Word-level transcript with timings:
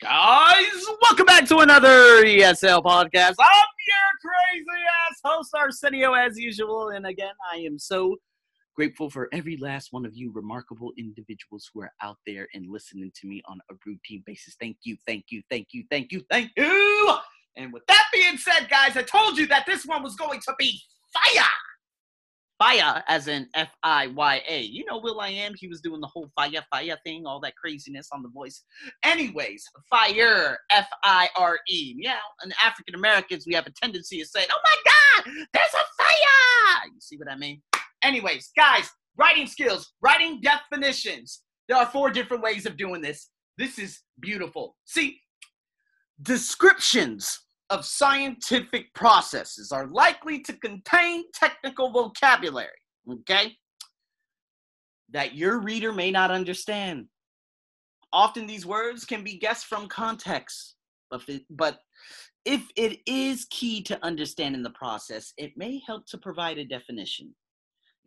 Guys, 0.00 0.84
welcome 1.02 1.26
back 1.26 1.44
to 1.48 1.58
another 1.58 2.22
ESL 2.22 2.84
podcast. 2.84 3.34
I'm 3.40 3.68
your 3.88 4.12
crazy 4.22 4.84
ass 5.10 5.20
host, 5.24 5.50
Arsenio, 5.56 6.12
as 6.12 6.38
usual. 6.38 6.90
And 6.90 7.04
again, 7.04 7.32
I 7.52 7.56
am 7.56 7.80
so 7.80 8.14
grateful 8.76 9.10
for 9.10 9.28
every 9.32 9.56
last 9.56 9.88
one 9.92 10.06
of 10.06 10.14
you 10.14 10.30
remarkable 10.32 10.92
individuals 10.96 11.68
who 11.74 11.82
are 11.82 11.90
out 12.00 12.16
there 12.28 12.46
and 12.54 12.70
listening 12.70 13.10
to 13.16 13.26
me 13.26 13.42
on 13.46 13.58
a 13.72 13.74
routine 13.84 14.22
basis. 14.24 14.54
Thank 14.60 14.76
you, 14.84 14.96
thank 15.04 15.24
you, 15.30 15.42
thank 15.50 15.66
you, 15.72 15.82
thank 15.90 16.12
you, 16.12 16.22
thank 16.30 16.52
you. 16.56 17.16
And 17.56 17.72
with 17.72 17.84
that 17.88 18.04
being 18.12 18.36
said, 18.36 18.68
guys, 18.70 18.96
I 18.96 19.02
told 19.02 19.36
you 19.36 19.48
that 19.48 19.66
this 19.66 19.84
one 19.84 20.04
was 20.04 20.14
going 20.14 20.38
to 20.42 20.54
be 20.60 20.80
fire. 21.12 21.44
Fire, 22.58 23.04
as 23.06 23.28
in 23.28 23.48
F 23.54 23.70
I 23.84 24.08
Y 24.08 24.42
A. 24.48 24.62
You 24.62 24.84
know, 24.84 24.98
Will 24.98 25.20
I 25.20 25.28
Am, 25.28 25.54
he 25.54 25.68
was 25.68 25.80
doing 25.80 26.00
the 26.00 26.08
whole 26.08 26.28
fire, 26.34 26.64
fire 26.70 26.98
thing, 27.04 27.24
all 27.24 27.38
that 27.40 27.54
craziness 27.56 28.08
on 28.12 28.22
the 28.22 28.28
voice. 28.28 28.64
Anyways, 29.04 29.64
fire, 29.88 30.58
F 30.70 30.88
I 31.04 31.28
R 31.36 31.58
E. 31.68 31.94
Yeah, 31.96 32.18
and 32.42 32.52
African 32.64 32.96
Americans, 32.96 33.44
we 33.46 33.54
have 33.54 33.66
a 33.66 33.72
tendency 33.80 34.18
to 34.18 34.26
say, 34.26 34.44
oh 34.50 34.60
my 34.64 35.24
God, 35.24 35.46
there's 35.54 35.74
a 35.74 36.02
fire. 36.02 36.90
You 36.92 37.00
see 37.00 37.16
what 37.16 37.30
I 37.30 37.36
mean? 37.36 37.62
Anyways, 38.02 38.50
guys, 38.56 38.90
writing 39.16 39.46
skills, 39.46 39.92
writing 40.00 40.40
definitions. 40.40 41.42
There 41.68 41.76
are 41.76 41.86
four 41.86 42.10
different 42.10 42.42
ways 42.42 42.66
of 42.66 42.76
doing 42.76 43.02
this. 43.02 43.28
This 43.56 43.78
is 43.78 44.00
beautiful. 44.20 44.76
See, 44.84 45.20
descriptions 46.22 47.38
of 47.70 47.84
scientific 47.84 48.92
processes 48.94 49.72
are 49.72 49.88
likely 49.88 50.40
to 50.40 50.52
contain 50.54 51.24
technical 51.32 51.90
vocabulary, 51.90 52.68
okay, 53.10 53.56
that 55.10 55.34
your 55.34 55.60
reader 55.60 55.92
may 55.92 56.10
not 56.10 56.30
understand. 56.30 57.06
Often 58.12 58.46
these 58.46 58.64
words 58.64 59.04
can 59.04 59.22
be 59.22 59.38
guessed 59.38 59.66
from 59.66 59.86
context, 59.88 60.76
but, 61.10 61.22
but 61.50 61.78
if 62.44 62.62
it 62.76 63.00
is 63.06 63.46
key 63.50 63.82
to 63.82 64.02
understanding 64.04 64.62
the 64.62 64.70
process, 64.70 65.34
it 65.36 65.52
may 65.56 65.82
help 65.86 66.06
to 66.06 66.18
provide 66.18 66.56
a 66.56 66.64
definition. 66.64 67.34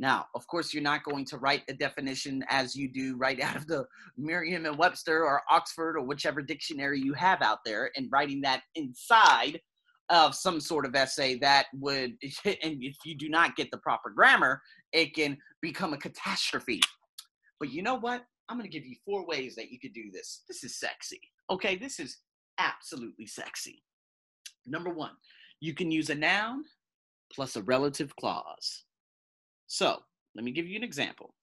Now, 0.01 0.25
of 0.33 0.47
course, 0.47 0.73
you're 0.73 0.81
not 0.81 1.03
going 1.03 1.25
to 1.25 1.37
write 1.37 1.61
a 1.69 1.73
definition 1.73 2.43
as 2.49 2.75
you 2.75 2.91
do 2.91 3.15
right 3.17 3.39
out 3.41 3.55
of 3.55 3.67
the 3.67 3.85
Merriam 4.17 4.65
and 4.65 4.77
Webster 4.77 5.23
or 5.23 5.43
Oxford 5.49 5.95
or 5.95 6.01
whichever 6.01 6.41
dictionary 6.41 6.99
you 6.99 7.13
have 7.13 7.43
out 7.43 7.59
there 7.63 7.91
and 7.95 8.09
writing 8.11 8.41
that 8.41 8.63
inside 8.73 9.61
of 10.09 10.35
some 10.35 10.59
sort 10.59 10.87
of 10.87 10.95
essay 10.95 11.37
that 11.37 11.67
would, 11.75 12.15
and 12.45 12.83
if 12.83 12.97
you 13.05 13.15
do 13.15 13.29
not 13.29 13.55
get 13.55 13.69
the 13.71 13.77
proper 13.77 14.09
grammar, 14.09 14.59
it 14.91 15.13
can 15.13 15.37
become 15.61 15.93
a 15.93 15.97
catastrophe. 15.97 16.81
But 17.59 17.71
you 17.71 17.83
know 17.83 17.95
what? 17.95 18.25
I'm 18.49 18.57
going 18.57 18.69
to 18.69 18.75
give 18.75 18.87
you 18.87 18.95
four 19.05 19.25
ways 19.27 19.55
that 19.55 19.71
you 19.71 19.79
could 19.79 19.93
do 19.93 20.09
this. 20.11 20.43
This 20.49 20.63
is 20.63 20.79
sexy. 20.79 21.21
Okay, 21.51 21.75
this 21.75 21.99
is 21.99 22.17
absolutely 22.57 23.27
sexy. 23.27 23.83
Number 24.65 24.89
one, 24.89 25.11
you 25.59 25.75
can 25.75 25.91
use 25.91 26.09
a 26.09 26.15
noun 26.15 26.63
plus 27.31 27.55
a 27.55 27.61
relative 27.61 28.13
clause. 28.15 28.83
So 29.71 29.99
let 30.35 30.43
me 30.43 30.51
give 30.51 30.67
you 30.67 30.75
an 30.75 30.83
example. 30.83 31.33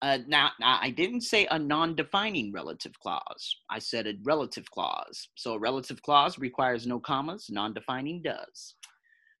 Uh, 0.00 0.18
now, 0.26 0.52
now, 0.58 0.78
I 0.80 0.88
didn't 0.88 1.20
say 1.20 1.46
a 1.50 1.58
non 1.58 1.94
defining 1.94 2.50
relative 2.50 2.98
clause. 2.98 3.56
I 3.68 3.78
said 3.78 4.06
a 4.06 4.14
relative 4.22 4.70
clause. 4.70 5.28
So 5.34 5.52
a 5.52 5.58
relative 5.58 6.00
clause 6.00 6.38
requires 6.38 6.86
no 6.86 6.98
commas, 6.98 7.48
non 7.50 7.74
defining 7.74 8.22
does. 8.22 8.74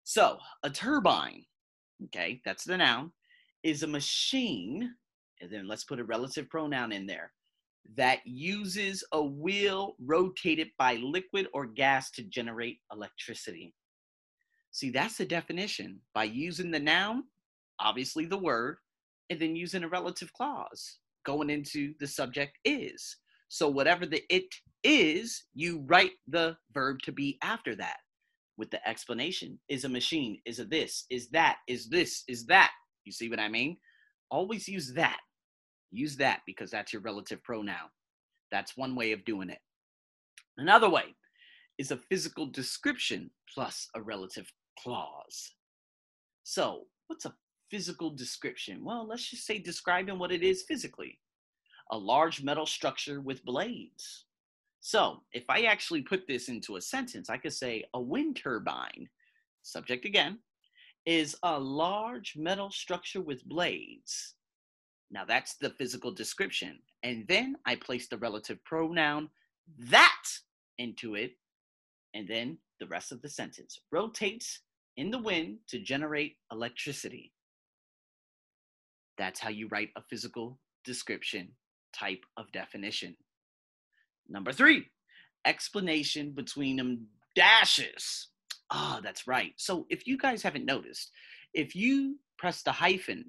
So 0.04 0.36
a 0.62 0.68
turbine, 0.68 1.42
okay, 2.04 2.42
that's 2.44 2.64
the 2.64 2.76
noun, 2.76 3.12
is 3.62 3.82
a 3.82 3.86
machine, 3.86 4.94
and 5.40 5.50
then 5.50 5.66
let's 5.66 5.84
put 5.84 6.00
a 6.00 6.04
relative 6.04 6.50
pronoun 6.50 6.92
in 6.92 7.06
there, 7.06 7.32
that 7.96 8.18
uses 8.26 9.02
a 9.12 9.22
wheel 9.22 9.94
rotated 10.04 10.68
by 10.78 10.96
liquid 10.96 11.46
or 11.54 11.64
gas 11.64 12.10
to 12.10 12.24
generate 12.24 12.80
electricity. 12.92 13.72
See, 14.70 14.90
that's 14.90 15.16
the 15.16 15.24
definition. 15.24 16.00
By 16.14 16.24
using 16.24 16.70
the 16.70 16.78
noun, 16.80 17.24
obviously 17.80 18.26
the 18.26 18.38
word, 18.38 18.76
and 19.30 19.40
then 19.40 19.56
using 19.56 19.84
a 19.84 19.88
relative 19.88 20.32
clause 20.32 20.98
going 21.24 21.50
into 21.50 21.94
the 22.00 22.06
subject 22.06 22.58
is. 22.64 23.16
So 23.48 23.68
whatever 23.68 24.06
the 24.06 24.22
it 24.30 24.46
is, 24.84 25.44
you 25.54 25.84
write 25.86 26.12
the 26.26 26.56
verb 26.72 26.98
to 27.04 27.12
be 27.12 27.38
after 27.42 27.74
that 27.76 27.96
with 28.56 28.70
the 28.70 28.86
explanation. 28.88 29.58
Is 29.68 29.84
a 29.84 29.88
machine, 29.88 30.40
is 30.44 30.58
a 30.58 30.64
this, 30.64 31.04
is 31.10 31.28
that, 31.30 31.56
is 31.66 31.88
this, 31.88 32.24
is 32.28 32.46
that. 32.46 32.70
You 33.04 33.12
see 33.12 33.28
what 33.28 33.40
I 33.40 33.48
mean? 33.48 33.76
Always 34.30 34.68
use 34.68 34.92
that. 34.94 35.18
Use 35.90 36.16
that 36.16 36.40
because 36.46 36.70
that's 36.70 36.92
your 36.92 37.02
relative 37.02 37.42
pronoun. 37.42 37.88
That's 38.50 38.76
one 38.76 38.94
way 38.94 39.12
of 39.12 39.24
doing 39.24 39.50
it. 39.50 39.60
Another 40.58 40.90
way 40.90 41.14
is 41.78 41.90
a 41.90 42.00
physical 42.10 42.46
description 42.46 43.30
plus 43.52 43.88
a 43.94 44.02
relative 44.02 44.50
clause. 44.78 45.52
So, 46.42 46.84
what's 47.06 47.24
a 47.24 47.34
physical 47.70 48.10
description? 48.10 48.84
Well, 48.84 49.06
let's 49.06 49.28
just 49.28 49.46
say 49.46 49.58
describing 49.58 50.18
what 50.18 50.32
it 50.32 50.42
is 50.42 50.62
physically 50.62 51.18
a 51.90 51.98
large 51.98 52.42
metal 52.42 52.66
structure 52.66 53.20
with 53.20 53.44
blades. 53.44 54.26
So, 54.80 55.22
if 55.32 55.44
I 55.48 55.62
actually 55.62 56.02
put 56.02 56.26
this 56.26 56.48
into 56.48 56.76
a 56.76 56.82
sentence, 56.82 57.30
I 57.30 57.38
could 57.38 57.52
say 57.52 57.84
a 57.94 58.00
wind 58.00 58.36
turbine, 58.36 59.08
subject 59.62 60.04
again, 60.04 60.38
is 61.06 61.36
a 61.42 61.58
large 61.58 62.36
metal 62.36 62.70
structure 62.70 63.20
with 63.20 63.44
blades. 63.46 64.34
Now, 65.10 65.24
that's 65.24 65.56
the 65.56 65.70
physical 65.70 66.12
description. 66.12 66.78
And 67.02 67.26
then 67.26 67.56
I 67.64 67.76
place 67.76 68.08
the 68.08 68.18
relative 68.18 68.62
pronoun 68.64 69.30
that 69.78 70.24
into 70.78 71.14
it, 71.14 71.32
and 72.14 72.28
then 72.28 72.58
the 72.80 72.86
rest 72.86 73.12
of 73.12 73.22
the 73.22 73.28
sentence 73.28 73.80
rotates 73.90 74.60
in 74.96 75.10
the 75.10 75.18
wind 75.18 75.58
to 75.68 75.80
generate 75.80 76.36
electricity. 76.52 77.32
That's 79.18 79.40
how 79.40 79.50
you 79.50 79.68
write 79.70 79.90
a 79.96 80.02
physical 80.08 80.58
description 80.84 81.48
type 81.92 82.24
of 82.36 82.50
definition. 82.52 83.16
Number 84.28 84.52
three, 84.52 84.86
explanation 85.44 86.32
between 86.32 86.76
them 86.76 87.06
dashes. 87.34 88.28
Ah, 88.70 88.96
oh, 88.98 89.00
that's 89.02 89.26
right. 89.26 89.52
So 89.56 89.86
if 89.90 90.06
you 90.06 90.18
guys 90.18 90.42
haven't 90.42 90.66
noticed, 90.66 91.10
if 91.54 91.74
you 91.74 92.18
press 92.38 92.62
the 92.62 92.72
hyphen 92.72 93.24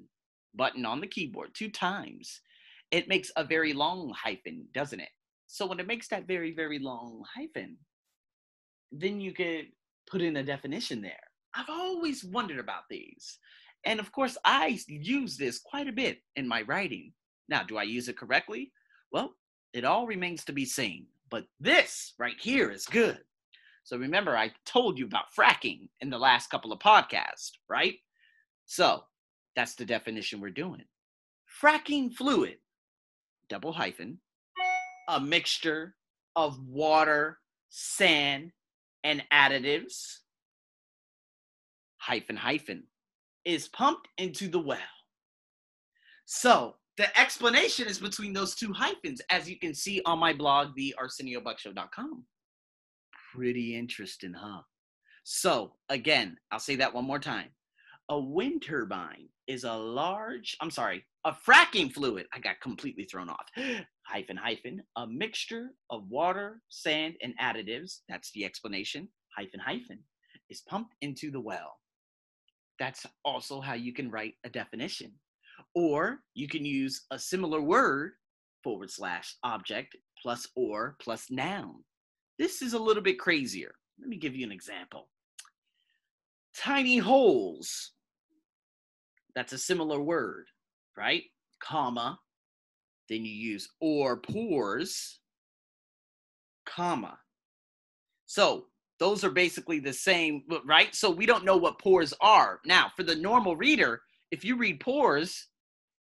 button 0.53 0.85
on 0.85 0.99
the 0.99 1.07
keyboard 1.07 1.51
two 1.53 1.69
times, 1.69 2.41
it 2.91 3.07
makes 3.07 3.31
a 3.35 3.44
very 3.44 3.73
long 3.73 4.13
hyphen, 4.16 4.67
doesn't 4.73 4.99
it? 4.99 5.09
So 5.47 5.66
when 5.66 5.79
it 5.79 5.88
makes 5.88 6.07
that 6.09 6.28
very, 6.28 6.53
very 6.53 6.79
long 6.79 7.23
hyphen, 7.35 7.78
then 8.91 9.19
you 9.19 9.33
could 9.33 9.67
put 10.09 10.22
in 10.22 10.38
a 10.38 10.44
definition 10.44 11.01
there. 11.01 11.19
I've 11.55 11.69
always 11.69 12.23
wondered 12.23 12.59
about 12.59 12.83
these. 12.89 13.39
And 13.85 14.00
of 14.00 14.12
course, 14.12 14.38
I 14.44 14.79
use 14.88 15.38
this 15.38 15.59
quite 15.59 15.88
a 15.88 15.94
bit 15.94 16.19
in 16.35 16.47
my 16.47 16.63
writing. 16.63 17.13
Now, 17.47 17.63
do 17.63 17.78
I 17.78 17.84
use 17.84 18.07
it 18.07 18.17
correctly? 18.17 18.72
Well, 19.12 19.35
it 19.73 19.85
all 19.85 20.06
remains 20.06 20.44
to 20.45 20.53
be 20.53 20.66
seen. 20.66 21.07
But 21.29 21.45
this 21.59 22.13
right 22.17 22.35
here 22.40 22.72
is 22.72 22.85
good. 22.85 23.19
So 23.84 23.97
remember, 23.97 24.38
I 24.38 24.51
told 24.66 25.00
you 25.00 25.06
about 25.06 25.34
fracking 25.38 25.90
in 26.01 26.09
the 26.09 26.17
last 26.17 26.50
couple 26.50 26.72
of 26.72 26.79
podcasts, 26.79 27.51
right? 27.69 27.95
So 28.66 29.03
that's 29.56 29.75
the 29.75 29.85
definition 29.85 30.41
we're 30.41 30.51
doing. 30.51 30.84
Fracking 31.61 32.13
fluid, 32.13 32.57
double 33.47 33.73
hyphen, 33.73 34.19
a 35.07 35.19
mixture 35.19 35.96
of 36.35 36.59
water, 36.67 37.40
sand, 37.69 38.51
and 39.03 39.23
additives, 39.34 40.19
hyphen, 41.97 42.35
hyphen, 42.35 42.84
is 43.49 43.67
pumped 43.69 44.07
into 44.19 44.47
the 44.47 44.59
well. 44.59 44.77
So 46.25 46.75
the 46.97 47.19
explanation 47.19 47.87
is 47.87 47.97
between 47.97 48.31
those 48.31 48.53
two 48.53 48.71
hyphens, 48.71 49.21
as 49.31 49.49
you 49.49 49.57
can 49.57 49.73
see 49.73 50.03
on 50.05 50.19
my 50.19 50.33
blog, 50.33 50.75
thearseniobuckshow.com. 50.77 52.25
Pretty 53.34 53.75
interesting, 53.75 54.34
huh? 54.34 54.61
So 55.23 55.73
again, 55.90 56.37
I'll 56.51 56.59
say 56.59 56.75
that 56.75 56.93
one 56.93 57.05
more 57.05 57.17
time. 57.17 57.49
A 58.09 58.19
wind 58.19 58.61
turbine 58.61 59.29
is 59.47 59.63
a 59.63 59.73
large, 59.73 60.55
I'm 60.61 60.72
sorry, 60.72 61.03
a 61.25 61.31
fracking 61.31 61.91
fluid. 61.91 62.28
I 62.31 62.40
got 62.40 62.61
completely 62.61 63.05
thrown 63.05 63.29
off. 63.29 63.45
hyphen, 64.03 64.37
hyphen, 64.37 64.84
a 64.95 65.07
mixture 65.07 65.69
of 65.90 66.07
water, 66.07 66.61
sand, 66.69 67.16
and 67.23 67.34
additives. 67.41 68.02
That's 68.07 68.31
the 68.31 68.45
explanation. 68.45 69.09
Hyphen, 69.35 69.59
hyphen, 69.59 69.99
is 70.52 70.61
pumped 70.61 70.93
into 71.02 71.31
the 71.31 71.41
well 71.41 71.79
that's 72.79 73.05
also 73.26 73.59
how 73.59 73.73
you 73.73 73.93
can 73.93 74.09
write 74.09 74.35
a 74.46 74.49
definition. 74.49 75.11
Or 75.76 76.20
you 76.34 76.47
can 76.47 76.66
use 76.66 77.05
a 77.11 77.20
similar 77.20 77.61
word 77.61 78.14
forward 78.64 78.90
slash 78.90 79.35
object 79.43 79.96
plus 80.22 80.47
or 80.55 80.96
plus 81.02 81.29
noun. 81.29 81.84
This 82.37 82.61
is 82.61 82.73
a 82.73 82.79
little 82.79 83.03
bit 83.03 83.20
crazier. 83.20 83.73
Let 83.99 84.09
me 84.09 84.17
give 84.17 84.35
you 84.35 84.46
an 84.46 84.52
example. 84.52 85.09
Tiny 86.58 86.97
holes. 86.97 87.91
That's 89.35 89.53
a 89.53 89.58
similar 89.58 89.99
word, 90.02 90.46
right? 90.97 91.23
Comma. 91.61 92.17
Then 93.09 93.26
you 93.26 93.31
use 93.31 93.67
or 93.81 94.17
pores, 94.17 95.20
comma. 96.66 97.17
So 98.28 98.67
those 98.99 99.23
are 99.23 99.31
basically 99.31 99.79
the 99.79 99.93
same, 99.93 100.43
right? 100.66 100.93
So 100.93 101.09
we 101.09 101.25
don't 101.25 101.46
know 101.46 101.57
what 101.57 101.79
pores 101.79 102.13
are. 102.22 102.59
Now, 102.66 102.91
for 102.96 103.03
the 103.03 103.16
normal 103.16 103.55
reader, 103.55 104.01
if 104.31 104.43
you 104.43 104.57
read 104.57 104.81
pores 104.81 105.47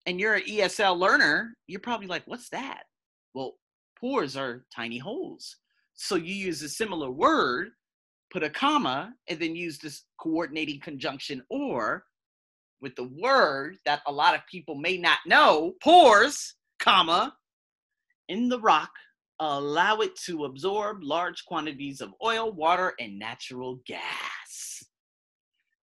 and 0.05 0.19
you're 0.19 0.35
an 0.35 0.43
ESL 0.43 0.97
learner, 0.97 1.53
you're 1.67 1.79
probably 1.79 2.07
like, 2.07 2.23
what's 2.25 2.49
that? 2.49 2.83
Well, 3.33 3.55
pores 3.99 4.35
are 4.35 4.65
tiny 4.75 4.97
holes. 4.97 5.57
So 5.93 6.15
you 6.15 6.33
use 6.33 6.61
a 6.63 6.69
similar 6.69 7.11
word, 7.11 7.69
put 8.31 8.43
a 8.43 8.49
comma, 8.49 9.13
and 9.29 9.39
then 9.39 9.55
use 9.55 9.77
this 9.77 10.03
coordinating 10.19 10.79
conjunction 10.79 11.43
or 11.49 12.03
with 12.81 12.95
the 12.95 13.09
word 13.21 13.77
that 13.85 14.01
a 14.07 14.11
lot 14.11 14.35
of 14.35 14.41
people 14.49 14.75
may 14.75 14.97
not 14.97 15.19
know, 15.25 15.73
pores, 15.81 16.55
comma, 16.79 17.35
in 18.27 18.49
the 18.49 18.59
rock 18.59 18.91
allow 19.39 19.97
it 19.97 20.15
to 20.25 20.45
absorb 20.45 21.03
large 21.03 21.45
quantities 21.45 22.01
of 22.01 22.13
oil, 22.23 22.51
water, 22.51 22.93
and 22.99 23.19
natural 23.19 23.79
gas. 23.85 24.83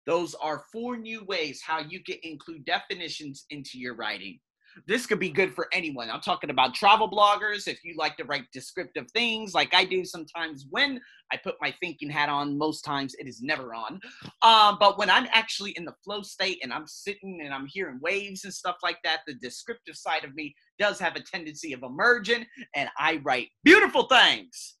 Those 0.05 0.35
are 0.35 0.65
four 0.71 0.97
new 0.97 1.23
ways 1.23 1.61
how 1.65 1.79
you 1.79 2.03
can 2.03 2.17
include 2.23 2.65
definitions 2.65 3.45
into 3.49 3.79
your 3.79 3.95
writing. 3.95 4.39
This 4.87 5.05
could 5.05 5.19
be 5.19 5.29
good 5.29 5.53
for 5.53 5.67
anyone. 5.71 6.09
I'm 6.09 6.21
talking 6.21 6.49
about 6.49 6.73
travel 6.73 7.09
bloggers. 7.09 7.67
If 7.67 7.83
you 7.83 7.95
like 7.97 8.17
to 8.17 8.25
write 8.25 8.43
descriptive 8.53 9.09
things 9.11 9.53
like 9.53 9.73
I 9.73 9.85
do 9.85 10.03
sometimes 10.03 10.65
when 10.69 10.99
I 11.31 11.37
put 11.37 11.55
my 11.61 11.73
thinking 11.79 12.09
hat 12.09 12.29
on, 12.29 12.57
most 12.57 12.83
times 12.83 13.15
it 13.15 13.27
is 13.27 13.41
never 13.41 13.73
on. 13.73 13.99
Um, 14.41 14.77
but 14.79 14.97
when 14.97 15.09
I'm 15.09 15.27
actually 15.31 15.71
in 15.71 15.85
the 15.85 15.95
flow 16.03 16.21
state 16.21 16.59
and 16.61 16.73
I'm 16.73 16.87
sitting 16.87 17.41
and 17.43 17.53
I'm 17.53 17.65
hearing 17.65 17.99
waves 18.01 18.43
and 18.43 18.53
stuff 18.53 18.77
like 18.83 18.97
that, 19.03 19.21
the 19.25 19.33
descriptive 19.35 19.95
side 19.95 20.23
of 20.23 20.35
me 20.35 20.53
does 20.77 20.99
have 20.99 21.15
a 21.15 21.21
tendency 21.21 21.73
of 21.73 21.83
emerging 21.83 22.45
and 22.75 22.89
I 22.97 23.21
write 23.23 23.47
beautiful 23.63 24.03
things. 24.03 24.75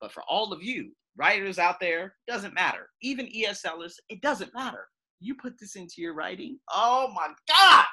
But 0.00 0.12
for 0.12 0.22
all 0.28 0.52
of 0.52 0.62
you 0.62 0.92
writers 1.16 1.58
out 1.58 1.80
there, 1.80 2.14
doesn't 2.28 2.54
matter. 2.54 2.88
Even 3.02 3.26
ESLers, 3.26 3.94
it 4.08 4.20
doesn't 4.20 4.54
matter. 4.54 4.86
You 5.20 5.34
put 5.34 5.58
this 5.58 5.76
into 5.76 5.94
your 6.02 6.14
writing, 6.14 6.58
oh 6.74 7.10
my 7.14 7.28
God, 7.48 7.86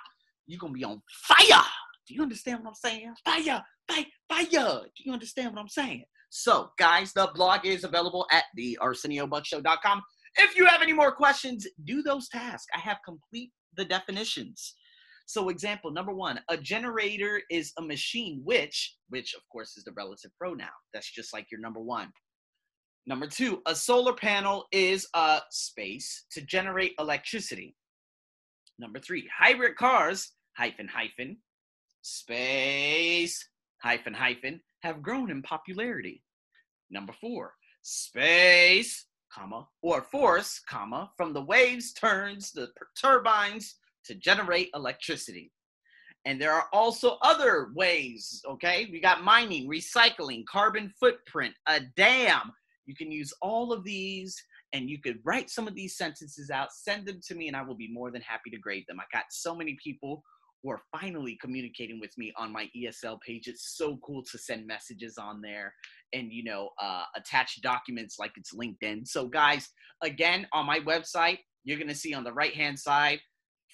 you're 0.48 0.60
gonna 0.60 0.74
be 0.74 0.84
on 0.84 1.02
fire. 1.28 1.64
Do 2.08 2.14
you 2.14 2.22
understand 2.22 2.60
what 2.60 2.70
I'm 2.70 2.76
saying? 2.76 3.14
Fire, 3.24 3.64
fire, 3.90 4.06
fire. 4.30 4.82
Do 4.96 5.04
you 5.04 5.14
understand 5.14 5.54
what 5.54 5.62
I'm 5.62 5.70
saying? 5.70 6.04
So, 6.30 6.72
guys, 6.80 7.14
the 7.14 7.30
blog 7.36 7.66
is 7.66 7.84
available 7.84 8.26
at 8.32 8.46
the 8.56 8.78
ArsenioBuckshow.com. 8.82 10.02
If 10.38 10.58
you 10.58 10.66
have 10.66 10.82
any 10.82 10.94
more 10.94 11.12
questions, 11.12 11.68
do 11.86 12.02
those 12.02 12.28
tasks. 12.28 12.66
I 12.76 12.80
have 12.80 12.98
complete 13.06 13.52
the 13.78 13.86
definitions. 13.86 14.76
So, 15.26 15.50
example 15.50 15.92
number 15.92 16.14
one, 16.14 16.40
a 16.50 16.58
generator 16.58 17.42
is 17.50 17.72
a 17.78 17.82
machine 17.82 18.42
which, 18.44 18.96
which 19.10 19.34
of 19.36 19.42
course 19.52 19.78
is 19.78 19.84
the 19.84 19.94
relative 19.94 20.32
pronoun. 20.38 20.70
That's 20.94 21.12
just 21.12 21.34
like 21.34 21.48
your 21.52 21.62
number 21.62 21.80
one. 21.80 22.12
Number 23.06 23.28
two, 23.28 23.62
a 23.66 23.76
solar 23.76 24.14
panel 24.14 24.66
is 24.72 25.08
a 25.14 25.40
space 25.52 26.26
to 26.32 26.42
generate 26.42 26.94
electricity. 27.00 27.76
Number 28.84 29.00
three, 29.00 29.30
hybrid 29.34 29.78
cars, 29.78 30.34
hyphen, 30.58 30.90
hyphen, 30.90 31.38
space, 32.02 33.48
hyphen, 33.82 34.14
hyphen, 34.14 34.60
have 34.82 35.02
grown 35.02 35.32
in 35.32 35.42
popularity. 35.42 36.22
Number 36.92 37.14
four, 37.14 37.54
space, 37.82 39.06
comma, 39.32 39.70
or 39.82 40.02
force, 40.02 40.60
comma, 40.70 41.10
from 41.16 41.32
the 41.32 41.46
waves 41.46 41.94
turns 41.94 42.52
the 42.52 42.72
turbines 43.02 43.76
to 44.04 44.16
generate 44.16 44.70
electricity. 44.76 45.54
And 46.26 46.42
there 46.42 46.52
are 46.52 46.68
also 46.74 47.18
other 47.22 47.70
ways, 47.74 48.44
okay? 48.46 48.90
We 48.92 49.00
got 49.00 49.24
mining, 49.24 49.70
recycling, 49.70 50.44
carbon 50.46 50.94
footprint, 51.00 51.54
a 51.68 51.80
dam. 51.96 52.52
You 52.86 52.96
can 52.96 53.14
use 53.14 53.34
all 53.42 53.72
of 53.72 53.86
these 53.86 54.44
and 54.74 54.90
you 54.90 55.00
could 55.00 55.20
write 55.24 55.50
some 55.50 55.68
of 55.68 55.76
these 55.76 55.96
sentences 55.96 56.50
out, 56.50 56.74
send 56.74 57.06
them 57.06 57.20
to 57.28 57.36
me, 57.36 57.48
and 57.48 57.56
I 57.56 57.62
will 57.62 57.76
be 57.76 57.92
more 57.92 58.12
than 58.12 58.22
happy 58.22 58.50
to 58.50 58.58
grade 58.58 58.86
them. 58.88 59.00
I 59.00 59.04
got 59.16 59.26
so 59.30 59.56
many 59.56 59.78
people 59.82 60.24
who 60.64 60.72
are 60.72 60.82
finally 60.92 61.38
communicating 61.42 62.00
with 62.00 62.12
me 62.18 62.34
on 62.38 62.52
my 62.52 62.70
ESL 62.76 63.20
page. 63.22 63.48
It's 63.48 63.76
so 63.78 63.98
cool 63.98 64.24
to 64.32 64.38
send 64.38 64.66
messages 64.66 65.18
on 65.18 65.42
there 65.42 65.74
and 66.14 66.32
you 66.32 66.44
know 66.44 66.70
uh, 66.82 67.04
attach 67.16 67.62
documents 67.62 68.18
like 68.18 68.32
it's 68.38 68.54
LinkedIn. 68.54 69.08
So 69.08 69.28
guys, 69.28 69.70
again 70.02 70.48
on 70.54 70.66
my 70.66 70.80
website, 70.80 71.40
you're 71.64 71.80
gonna 71.80 71.94
see 71.94 72.14
on 72.14 72.24
the 72.24 72.34
right 72.34 72.54
hand 72.54 72.80
side, 72.80 73.20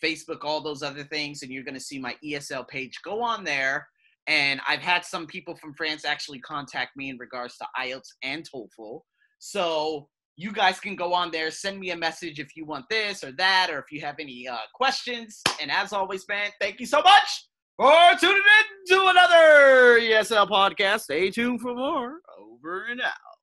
Facebook, 0.04 0.44
all 0.44 0.62
those 0.62 0.84
other 0.84 1.04
things, 1.04 1.44
and 1.44 1.52
you're 1.52 1.64
gonna 1.64 1.80
see 1.80 2.00
my 2.00 2.16
ESL 2.26 2.68
page. 2.68 3.00
Go 3.04 3.22
on 3.22 3.44
there. 3.44 3.88
And 4.28 4.62
I've 4.68 4.82
had 4.82 5.06
some 5.06 5.26
people 5.26 5.56
from 5.56 5.74
France 5.74 6.06
actually 6.06 6.40
contact 6.40 6.96
me 6.96 7.10
in 7.10 7.18
regards 7.18 7.58
to 7.58 7.66
IELTS 7.80 8.10
and 8.22 8.48
TOEFL. 8.48 9.02
So 9.40 10.08
you 10.40 10.54
guys 10.54 10.80
can 10.80 10.96
go 10.96 11.14
on 11.14 11.32
there, 11.32 11.52
send 11.52 11.78
me 11.82 11.92
a 11.92 11.98
message 11.98 12.40
if 12.40 12.56
you 12.56 12.64
want 12.64 12.86
this 12.90 13.26
or 13.26 13.34
that, 13.34 13.70
or 13.70 13.78
if 13.80 13.92
you 13.92 14.00
have 14.00 14.16
any 14.20 14.48
uh, 14.48 14.56
questions. 14.74 15.42
And 15.62 15.70
as 15.70 15.92
always, 15.92 16.26
man, 16.30 16.52
thank 16.62 16.80
you 16.80 16.86
so 16.86 17.02
much 17.02 17.50
for 17.76 17.92
tuning 18.22 18.38
in 18.38 18.96
to 18.96 19.08
another 19.10 20.00
ESL 20.00 20.48
podcast. 20.48 21.02
Stay 21.02 21.30
tuned 21.30 21.60
for 21.60 21.76
more. 21.76 22.20
Over 22.40 22.86
and 22.86 23.02
out. 23.02 23.39